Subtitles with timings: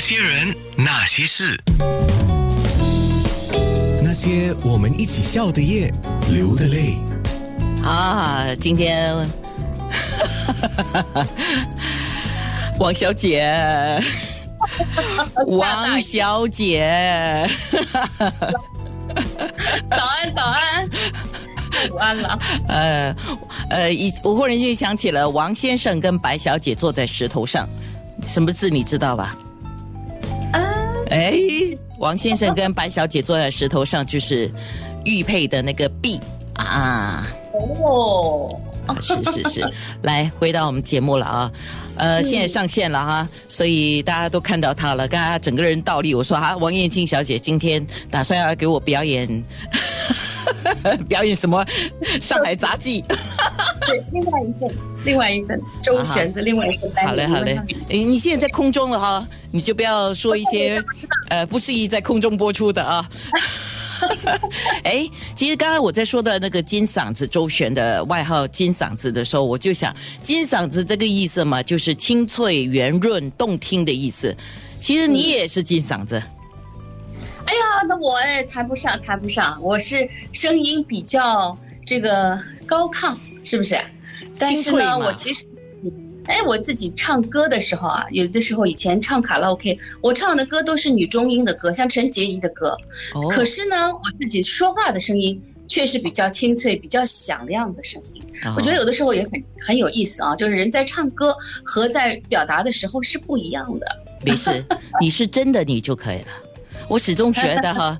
[0.00, 1.62] 些人，那些事，
[4.02, 5.92] 那些我们一起笑的夜，
[6.30, 6.96] 流的泪。
[7.84, 9.14] 啊，今天
[12.78, 14.02] 王小姐，
[15.46, 17.46] 王小姐，
[19.90, 20.88] 早安，早安，
[21.92, 22.38] 晚安了。
[22.68, 23.16] 呃
[23.68, 27.68] 呃，一我忽然间想起了王先生跟白小姐坐在石头上，
[28.26, 29.36] 什么字你知道吧？
[31.20, 31.34] 啊，哎，
[31.98, 34.50] 王先生跟白小姐坐在石头上，就是
[35.04, 36.18] 玉佩的那个璧
[36.54, 37.26] 啊。
[37.52, 38.58] 哦，
[39.00, 39.72] 是是是，
[40.02, 41.52] 来回到我们节目了啊，
[41.96, 49.44] 呃，现在上线了哈，所以大家都看到他了，刚刚整个人倒立，我说啊，王燕青小姐今天打算要给我表演，
[51.08, 51.64] 表演什么
[52.20, 53.04] 上海杂技？
[53.86, 54.74] 对，另外一份，
[55.04, 60.82] 另外一份周旋的另外一份单好嘞好嘞，你你现在在空中了哈，你就不要说一些
[61.30, 63.08] 呃不适宜在空中播出的啊。
[64.84, 74.34] 哎，其实刚才我在说的那个金嗓子周璇的外号金嗓子的时候，我就想金嗓子这个意思嘛，就是清脆、圆润、动听的意思。
[74.78, 76.16] 其实你也是金嗓子。
[77.44, 83.78] 哎呀，那我哎谈不上，谈不上，我是声音比较这个高亢，是不是？
[84.38, 85.44] 但是呢，我其实。
[86.26, 92.76] 哎，我自己唱歌的时候啊，有的时候以前唱卡拉 OK，我唱的歌都是女中音的歌，像陈洁仪的歌。
[93.14, 93.28] 哦。
[93.30, 98.22] 可是呢，我自己说话的声音却是比较清脆、比较响亮的声音。
[98.56, 103.86] 我觉得有的时候也很很有意思啊，就是人在唱歌和在表达的时候是不一样的。
[104.24, 104.64] 没事，
[105.00, 106.26] 你是真的你就可以了。
[106.88, 107.98] 我始终觉得哈，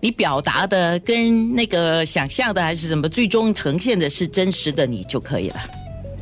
[0.00, 5.56] 你表达的跟那个想象的还是什么，最终呈现的是真实的你就可以了，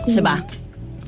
[0.07, 0.45] 是吧？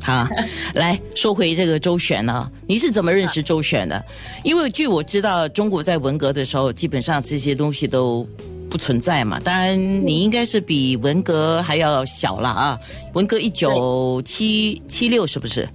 [0.03, 0.27] 好，
[0.75, 4.03] 来说回这个周旋呢，你是怎么认识周旋的？
[4.43, 8.27] 因为据我知道，中国在文革的时候，基本上这些东西都
[8.71, 9.39] 不存在嘛。
[9.41, 12.79] 当然，你应该是比文革还要小了啊。
[13.15, 15.69] 文革一九七七六是不是？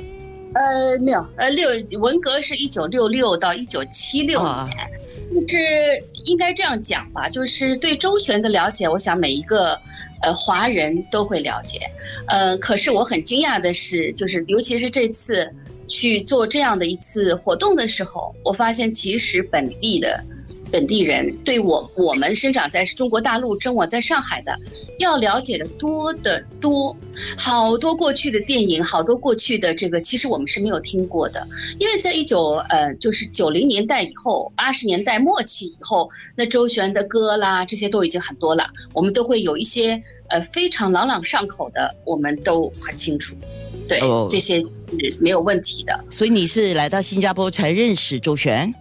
[0.56, 1.70] 呃，没有，呃，六
[2.00, 4.78] 文革是一九六六到一九七六年，
[5.42, 5.58] 就是
[6.26, 7.30] 应该这样讲吧。
[7.30, 9.80] 就是对周旋的了解，我想每一个。
[10.26, 11.82] 呃，华人都会了解，
[12.30, 15.46] 呃，可是我很惊讶的是，就是尤其是这次
[15.90, 20.24] 去做这样的一次活动的时候，我发现其实本地的。
[20.74, 24.60] 本地人对我我们生长在中国大陆，生活在上海的，
[24.98, 26.98] 要了解的多得多，
[27.38, 31.48] 好多过去的电影，好多过去的这个，其实我们是没有听过的。
[31.78, 43.36] 因为在一九呃，就是九零年代以后，八十年代末期以后，那周璇的歌啦，这些都已经很多了，我们都会有一些呃非常朗朗上口的，我们都很清楚，
[43.88, 46.04] 对这些是没有问题的。
[46.10, 48.74] 所以你是来到新加坡才认识周璇？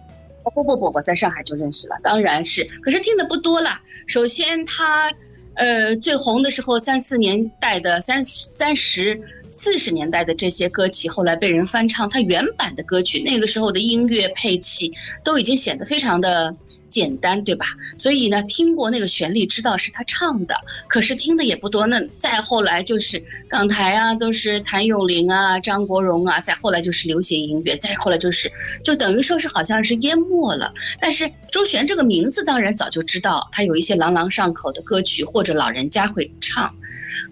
[0.51, 3.79] 不不不，我在上海就认识了，当然是，可是听的不多了。
[4.07, 5.11] 首先他，
[5.55, 9.19] 呃，最红的时候三四年代的三三十。
[9.57, 14.91] 四十年代的这些歌曲后来被人翻唱，它原版的歌曲那个时候的音乐配器
[15.23, 16.55] 都已经显得非常的
[16.89, 17.65] 简单，对吧？
[17.97, 20.55] 所以呢，听过那个旋律，知道是他唱的，
[20.87, 21.87] 可是听的也不多。
[21.87, 28.51] 那再后来就是港台啊，都是谭咏麟啊、张国荣啊，再后来就是流行音乐，再后来就是
[28.83, 30.73] 就等于说是好像是淹没了。
[30.99, 36.73] 但是周璇这个名字当然早就知道，他有一些朗朗上口的歌曲或者老人家会唱。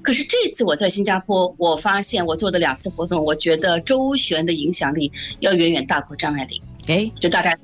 [0.04, 6.62] 可是这次我在新加坡，我发现我做的两次活动，我觉得周璇的影响力要远远大过张爱玲。
[6.88, 7.56] 哎，就大家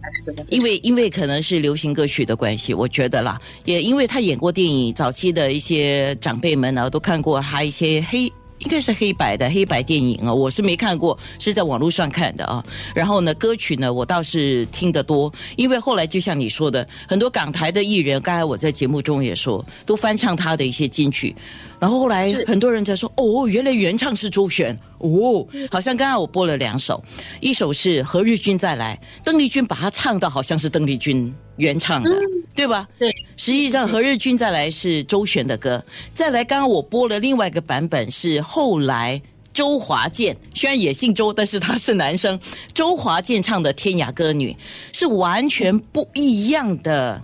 [0.50, 8.32] 因为因为可能是流行歌曲的关系，我觉得啦，也因为他演过电影，早期的一些长辈们呢都看过他一些黑。
[8.68, 12.62] 应该是黑白的黑白电影啊，我是没看过，是在网络上看的啊。
[12.94, 21.34] 然后呢，歌曲呢，我倒是听得多，因为后来就像你说的，很多港台的艺人，刚才我在节目中也说，都翻唱他的一些金曲。
[21.80, 27.02] 然后后来很多人在说，哦，原来原唱是周璇，哦，好像刚刚我播了两首，
[27.40, 32.10] 一首是何日君再来，邓丽君把它唱到好像是邓丽君原唱的。
[32.56, 32.88] 对吧？
[32.98, 39.22] 对，实际上何日君再来是周璇的歌，再来刚刚我播了另外一个版本是后来
[39.54, 42.40] 周华健，虽然也姓周，但是他是男生，
[42.74, 44.52] 周华健唱的《天涯歌女》
[44.92, 47.22] 是完全不一样的，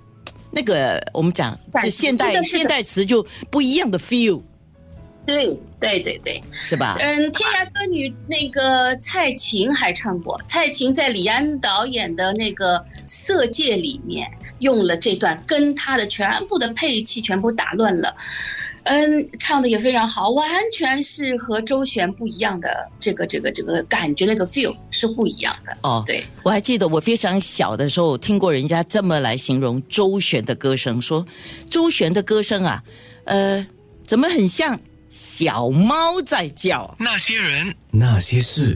[0.51, 4.39] 那个我们讲是现代现代词就不一样的 feel。
[5.25, 6.97] 对对对对，是吧？
[6.99, 14.29] 嗯，《天涯歌女》那个蔡琴还唱过，蔡琴在李安导演的那个《色戒》里面。
[14.59, 18.13] 用了这段，跟她的全部的配器全部打乱了。
[18.83, 25.77] 嗯，唱的也非常好，完全是和周璇不一样的这个这个这个感觉，那个 feel 是不一样的。
[25.83, 31.25] 哦，对，我还记得我非常小的时候听过人家这么来形容周璇的歌声，说
[31.69, 32.81] 周璇的歌声啊，
[33.25, 33.67] 呃，
[34.05, 34.79] 怎么很像
[35.13, 36.95] 小猫在叫？
[36.98, 38.75] 那些人，那些事。